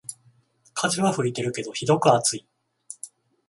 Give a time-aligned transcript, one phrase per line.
[0.73, 2.47] 風は吹いてるけどひどく暑い